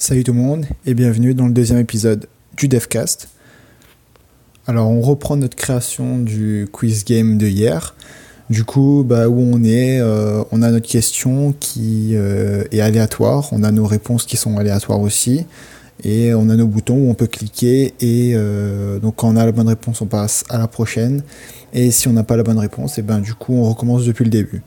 [0.00, 3.30] Salut tout le monde et bienvenue dans le deuxième épisode du DevCast.
[4.68, 7.96] Alors on reprend notre création du quiz game de hier.
[8.48, 13.48] Du coup, bah, où on est, euh, on a notre question qui euh, est aléatoire,
[13.50, 15.46] on a nos réponses qui sont aléatoires aussi,
[16.04, 19.44] et on a nos boutons où on peut cliquer, et euh, donc quand on a
[19.44, 21.24] la bonne réponse, on passe à la prochaine,
[21.72, 24.24] et si on n'a pas la bonne réponse, et ben du coup on recommence depuis
[24.24, 24.62] le début.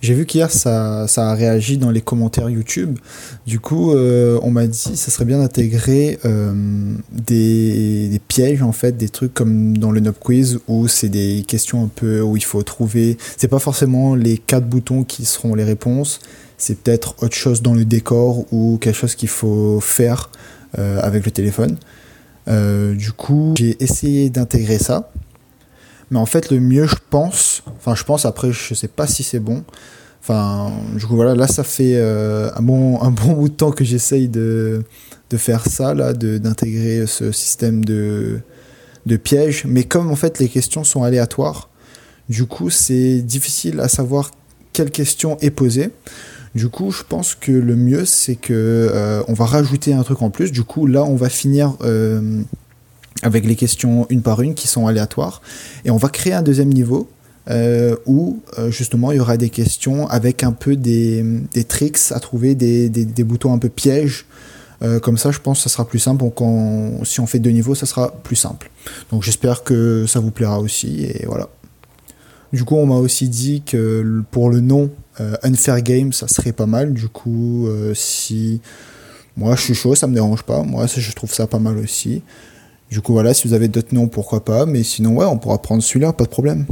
[0.00, 2.98] J'ai vu qu'hier ça, a réagi dans les commentaires YouTube.
[3.46, 8.96] Du coup, euh, on m'a dit ça serait bien d'intégrer euh, des, pièges en fait,
[8.96, 12.44] des trucs comme dans le Nob Quiz où c'est des questions un peu où il
[12.44, 13.18] faut trouver.
[13.36, 16.20] C'est pas forcément les quatre boutons qui seront les réponses.
[16.56, 20.30] C'est peut-être autre chose dans le décor ou quelque chose qu'il faut faire
[20.78, 21.76] euh, avec le téléphone.
[22.46, 25.12] Du coup, j'ai essayé d'intégrer ça.
[26.10, 27.49] Mais en fait, le mieux, je pense,
[27.80, 29.64] enfin, je pense après, je sais pas si c'est bon.
[30.22, 33.72] Enfin, du coup, voilà, là, ça fait euh, un, bon, un bon bout de temps
[33.72, 34.84] que j'essaye de,
[35.30, 38.40] de faire ça, là, d'intégrer ce système de,
[39.06, 39.64] de pièges.
[39.66, 41.70] Mais comme en fait, les questions sont aléatoires,
[42.28, 44.30] du coup, c'est difficile à savoir
[44.72, 45.90] quelle question est posée.
[46.54, 50.20] Du coup, je pense que le mieux, c'est que euh, on va rajouter un truc
[50.20, 50.52] en plus.
[50.52, 51.76] Du coup, là, on va finir.
[51.82, 52.42] Euh,
[53.22, 55.42] avec les questions une par une qui sont aléatoires.
[55.84, 57.08] Et on va créer un deuxième niveau
[57.48, 61.98] euh, où euh, justement il y aura des questions avec un peu des, des tricks
[62.10, 64.26] à trouver, des, des, des, boutons un peu pièges.
[64.82, 66.20] Euh, comme ça, je pense que ça sera plus simple.
[66.20, 68.70] Donc, on, si on fait deux niveaux, ça sera plus simple.
[69.10, 71.04] Donc, j'espère que ça vous plaira aussi.
[71.04, 71.50] Et voilà.
[72.52, 74.90] Du coup, on m'a aussi dit que pour le nom
[75.42, 76.94] Unfair Game, ça serait pas mal.
[76.94, 78.62] Du coup, si
[79.36, 80.62] moi je suis chaud, ça me dérange pas.
[80.62, 82.22] Moi, je trouve ça pas mal aussi.
[82.90, 84.64] Du coup, voilà, si vous avez d'autres noms, pourquoi pas.
[84.64, 86.64] Mais sinon, ouais, on pourra prendre celui-là, pas de problème.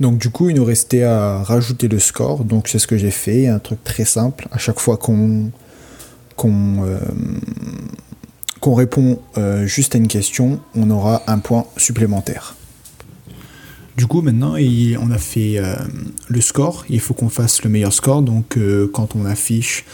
[0.00, 2.44] Donc, du coup, il nous restait à rajouter le score.
[2.44, 3.46] Donc, c'est ce que j'ai fait.
[3.46, 4.48] Un truc très simple.
[4.50, 5.52] À chaque fois qu'on
[6.42, 6.98] euh,
[8.64, 12.56] répond euh, juste à une question, on aura un point supplémentaire.
[13.96, 15.76] Du coup, maintenant, on a fait euh,
[16.28, 16.84] le score.
[16.88, 18.22] Il faut qu'on fasse le meilleur score.
[18.22, 18.58] Donc,
[18.92, 19.84] quand on affiche,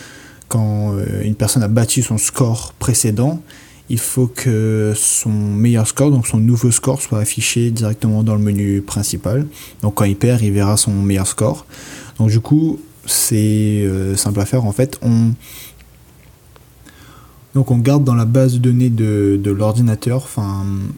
[0.49, 3.43] quand une personne a battu son score précédent,
[3.91, 8.43] il faut que son meilleur score, donc son nouveau score, soit affiché directement dans le
[8.43, 9.47] menu principal.
[9.83, 11.67] Donc quand il perd, il verra son meilleur score.
[12.19, 14.65] Donc du coup, c'est euh, simple à faire.
[14.65, 15.33] En fait, on
[17.55, 20.29] donc on garde dans la base de données de, l'ordinateur,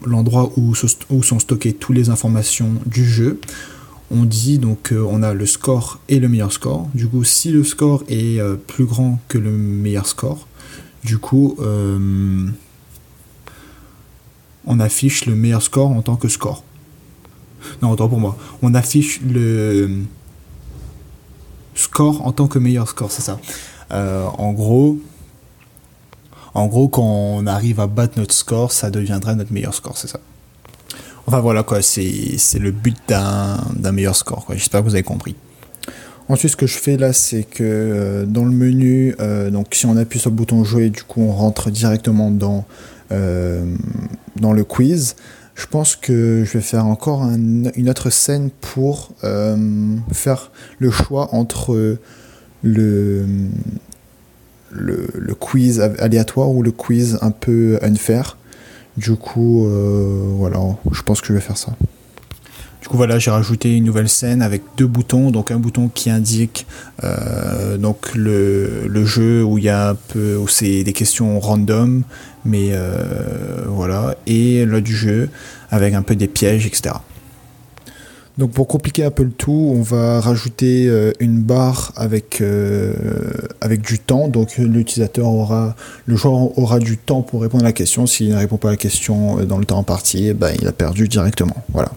[0.05, 0.73] l'endroit où,
[1.09, 3.39] où, sont stockées toutes les informations du jeu.
[4.11, 6.87] On dit donc euh, on a le score et le meilleur score.
[6.93, 10.47] Du coup, si le score est euh, plus grand que le meilleur score,
[11.03, 12.47] du coup, euh,
[14.73, 16.63] on affiche le meilleur score en tant que score.
[17.81, 18.37] Non, autant pour moi.
[18.61, 20.01] On affiche le
[21.75, 23.39] score en tant que meilleur score, c'est ça.
[23.91, 24.97] Euh, en gros,
[26.55, 30.07] en gros, quand on arrive à battre notre score, ça deviendra notre meilleur score, c'est
[30.07, 30.19] ça.
[31.27, 34.45] Enfin voilà quoi, c'est le but d'un meilleur score.
[34.49, 35.35] J'espère que vous avez compris.
[36.29, 39.85] Ensuite, ce que je fais là, c'est que euh, dans le menu, euh, donc si
[39.85, 42.61] on appuie sur le bouton jouer, du coup, on rentre directement dans euh,
[44.35, 45.15] dans le quiz.
[45.55, 50.89] Je pense que je vais faire encore un, une autre scène pour euh, faire le
[50.89, 51.97] choix entre
[52.63, 53.25] le,
[54.71, 58.37] le, le, quiz aléatoire ou le quiz un peu unfair.
[58.97, 60.59] Du coup, euh, voilà,
[60.91, 61.75] je pense que je vais faire ça.
[62.83, 65.31] Du coup, voilà, j'ai rajouté une nouvelle scène avec deux boutons.
[65.31, 66.67] Donc, un bouton qui indique
[67.05, 71.39] euh, donc le, le, jeu où il y a un peu, où c'est des questions
[71.39, 72.03] random,
[72.43, 75.29] mais euh, voilà, et l'autre du jeu
[75.71, 76.95] avec un peu des pièges, etc.
[78.37, 82.93] Donc pour compliquer un peu le tout, on va rajouter euh, une barre avec, euh,
[83.61, 84.27] avec du temps.
[84.27, 88.07] Donc l'utilisateur aura, le joueur aura du temps pour répondre à la question.
[88.07, 90.73] S'il ne répond pas à la question dans le temps imparti, eh ben, il a
[90.73, 91.63] perdu directement.
[91.71, 91.93] Voilà.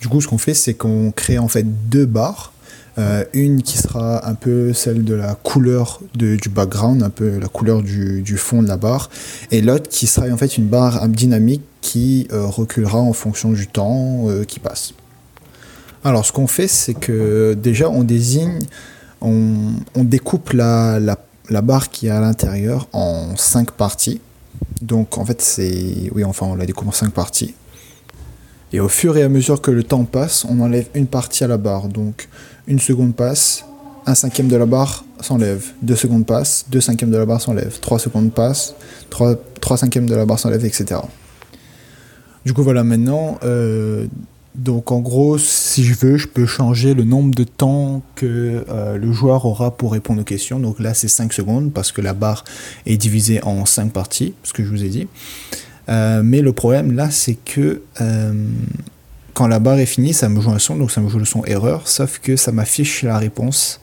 [0.00, 2.52] Du coup, ce qu'on fait, c'est qu'on crée en fait deux barres.
[2.98, 7.38] Euh, une qui sera un peu celle de la couleur de, du background, un peu
[7.38, 9.10] la couleur du, du fond de la barre,
[9.52, 13.68] et l'autre qui sera en fait une barre dynamique qui euh, reculera en fonction du
[13.68, 14.92] temps euh, qui passe.
[16.02, 18.58] Alors, ce qu'on fait, c'est que déjà, on désigne,
[19.20, 21.18] on, découpe la, la,
[21.48, 24.20] la, barre qui est à l'intérieur en cinq parties.
[24.82, 26.10] Donc, en fait, c'est.
[26.12, 27.54] Oui, enfin, on la découpe en cinq parties.
[28.72, 31.48] Et au fur et à mesure que le temps passe, on enlève une partie à
[31.48, 31.88] la barre.
[31.88, 32.28] Donc
[32.68, 33.64] une seconde passe,
[34.06, 37.78] un cinquième de la barre s'enlève, deux secondes passent, deux cinquièmes de la barre s'enlève,
[37.80, 38.74] trois secondes passent,
[39.10, 41.00] trois, trois cinquièmes de la barre s'enlève, etc.
[42.44, 44.06] Du coup voilà maintenant, euh,
[44.54, 48.96] Donc en gros, si je veux, je peux changer le nombre de temps que euh,
[48.96, 50.58] le joueur aura pour répondre aux questions.
[50.58, 52.44] Donc là, c'est 5 secondes parce que la barre
[52.86, 55.06] est divisée en 5 parties, ce que je vous ai dit.
[55.88, 58.32] Euh, mais le problème là, c'est que euh,
[59.34, 61.24] quand la barre est finie, ça me joue un son, donc ça me joue le
[61.24, 63.80] son erreur, sauf que ça m'affiche la réponse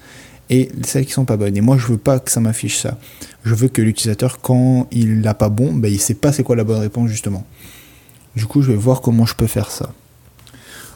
[0.50, 1.58] et celles qui sont pas bonnes.
[1.58, 2.98] Et moi, je veux pas que ça m'affiche ça.
[3.44, 6.56] Je veux que l'utilisateur, quand il n'a pas bon, ben, il sait pas c'est quoi
[6.56, 7.46] la bonne réponse justement.
[8.36, 9.92] Du coup, je vais voir comment je peux faire ça.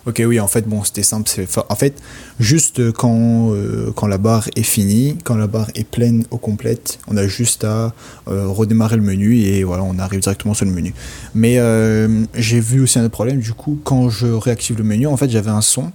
[0.08, 1.30] Ok, oui, en fait, bon, c'était simple.
[1.70, 2.02] En fait,
[2.40, 6.98] juste quand, euh, quand la barre est finie, quand la barre est pleine au complète,
[7.08, 7.94] on a juste à
[8.28, 10.96] euh, redémarrer le menu et voilà, on arrive directement sur le menu.
[11.36, 13.40] Mais euh, j'ai vu aussi un autre problème.
[13.40, 15.92] Du coup, quand je réactive le menu, en fait, j'avais un son,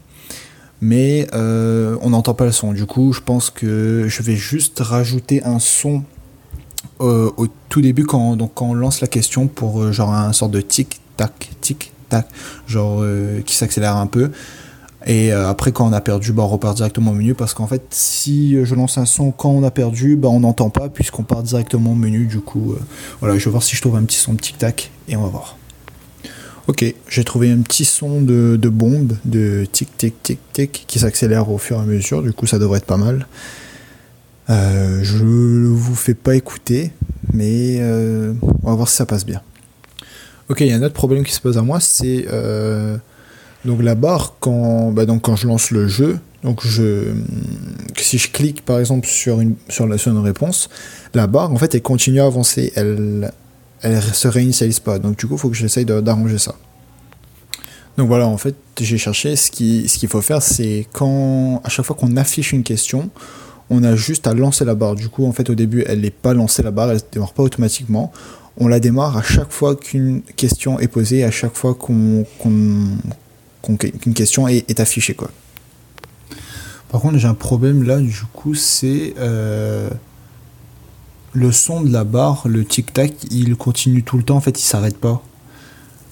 [0.81, 2.73] mais on n'entend pas le son.
[2.73, 6.05] Du coup, je pense que je vais juste rajouter un son
[7.01, 10.61] au tout début quand, donc, quand on lance la question pour genre un sort de
[10.61, 12.29] tic tac tic tac,
[12.67, 14.31] genre euh, qui s'accélère un peu.
[15.07, 17.69] Et euh, après, quand on a perdu, bah, on repart directement au menu parce qu'en
[17.69, 21.23] fait, si je lance un son quand on a perdu, bah, on n'entend pas puisqu'on
[21.23, 22.27] part directement au menu.
[22.27, 22.81] Du coup, euh,
[23.21, 25.29] voilà, je vais voir si je trouve un petit son de tic-tac et on va
[25.29, 25.57] voir.
[26.67, 31.77] Ok, j'ai trouvé un petit son de, de bombe, de tic-tic-tic-tic qui s'accélère au fur
[31.77, 32.23] et à mesure.
[32.23, 33.29] Du coup, ça devrait être pas mal.
[34.49, 36.91] je vous fais pas écouter,
[37.33, 37.81] mais
[38.65, 39.43] on va voir si ça passe bien.
[40.49, 42.97] Ok, il y a un autre problème qui se pose à moi, c'est euh,
[43.65, 46.19] donc la barre quand, bah donc quand je lance le jeu.
[46.45, 47.15] Donc je,
[47.97, 50.69] si je clique par exemple sur une sur la sur une réponse,
[51.15, 53.33] la barre en fait elle continue à avancer, elle
[53.81, 54.99] elle se réinitialise pas.
[55.01, 56.55] Donc du coup, il faut que j'essaye d'arranger ça.
[57.97, 61.69] Donc voilà, en fait, j'ai cherché ce qui ce qu'il faut faire, c'est quand à
[61.69, 63.11] chaque fois qu'on affiche une question,
[63.71, 64.95] on a juste à lancer la barre.
[64.95, 67.33] Du coup, en fait, au début, elle n'est pas lancée la barre, elle ne démarre
[67.33, 68.13] pas automatiquement
[68.59, 74.15] on la démarre à chaque fois qu'une question est posée, à chaque fois qu'on, qu'une
[74.15, 75.15] question est, affichée.
[75.15, 75.31] Quoi.
[76.89, 79.91] Par contre, j'ai un problème là, du coup, c'est euh,
[81.33, 84.65] le son de la barre, le tic-tac, il continue tout le temps, en fait, il
[84.65, 85.23] s'arrête pas.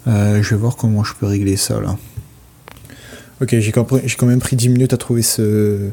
[0.07, 1.97] Euh, je vais voir comment je peux régler ça là.
[3.41, 5.91] Ok, j'ai quand même pris 10 minutes à trouver ce,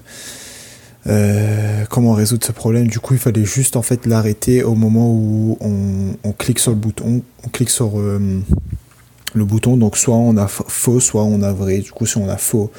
[1.07, 2.87] euh, comment résoudre ce problème?
[2.87, 6.77] Du coup, il fallait juste en fait l'arrêter au moment où on, clique sur le
[6.77, 8.19] bouton, on clique sur euh,
[9.33, 9.77] le bouton.
[9.77, 11.79] Donc soit on a faux, soit on a vrai.
[11.79, 12.71] Du coup, si on a faux,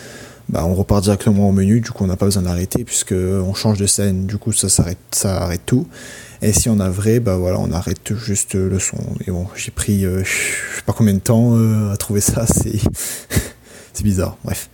[0.49, 1.81] bah, on repart directement au menu.
[1.81, 4.27] Du coup, on n'a pas besoin d'arrêter puisque on change de scène.
[4.27, 5.87] Du coup, ça s'arrête, ça arrête tout.
[6.43, 8.99] Et si on a vrai, bah voilà, on arrête juste le son.
[9.27, 11.57] Et bon, j'ai pris, euh, je sais pas combien de temps
[11.91, 12.47] à trouver ça.
[13.95, 14.37] C'est bizarre.
[14.45, 14.69] Bref.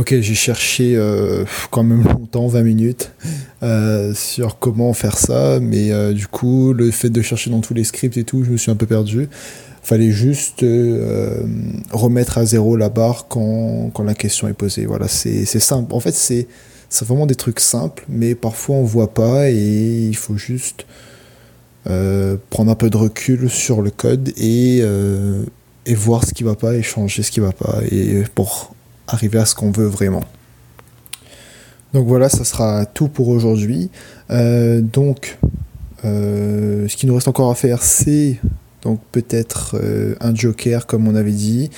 [0.00, 3.12] Ok, j'ai cherché euh, quand même longtemps, 20 minutes,
[3.62, 7.74] euh, sur comment faire ça, mais euh, du coup, le fait de chercher dans tous
[7.74, 9.28] les scripts et tout, je me suis un peu perdu.
[9.82, 10.64] Fallait juste
[11.90, 14.86] remettre à zéro la barre quand, quand la question est posée.
[14.86, 15.92] Voilà, c'est simple.
[15.92, 16.46] En fait, c'est
[17.04, 20.86] vraiment des trucs simples, mais parfois on voit pas et il faut juste
[21.84, 26.74] prendre un peu de recul sur le code et, et voir ce qui va pas
[26.74, 28.74] et changer ce qui va pas et pour
[29.14, 30.24] arriver à ce qu'on veut vraiment.
[31.92, 33.90] Donc voilà, ça sera tout pour aujourd'hui.
[34.30, 35.38] Euh, donc,
[36.04, 38.38] euh, ce qui nous reste encore à faire, c'est
[38.82, 41.70] donc peut-être euh, un joker, comme on avait dit.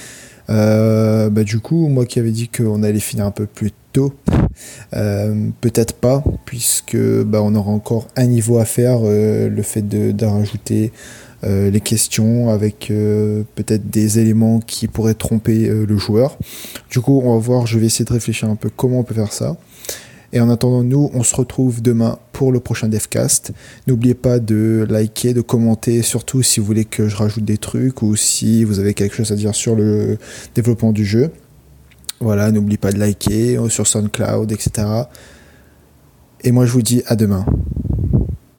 [0.49, 4.15] bah, du coup, moi qui avais dit qu'on allait finir un peu plus tôt,
[4.91, 9.01] peut-être pas, puisque bah, on aura encore un niveau à faire.
[9.03, 10.93] le fait de, rajouter
[11.45, 16.39] euh, les questions avec euh, peut-être des éléments qui pourraient tromper euh, le joueur.
[16.89, 19.15] Du coup, on va voir, je vais essayer de réfléchir un peu comment on peut
[19.15, 19.57] faire ça.
[20.33, 23.53] Et en attendant, nous, on se retrouve demain pour le prochain Devcast.
[23.89, 28.03] N'oubliez pas de liker, de commenter, surtout si vous voulez que je rajoute des trucs
[28.03, 30.19] ou si vous avez quelque chose à dire sur le
[30.55, 31.33] développement du jeu.
[32.23, 34.87] Voilà, n'oubliez pas de liker sur SoundCloud, etc.
[36.45, 37.45] Et moi, je vous dis à demain.